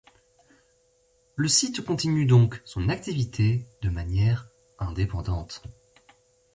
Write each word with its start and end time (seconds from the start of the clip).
Le 1.35 1.47
site 1.47 1.85
continue 1.85 2.25
donc 2.25 2.59
son 2.65 2.89
activité 2.89 3.67
de 3.83 3.91
manière 3.91 4.47
indépendante. 4.79 5.61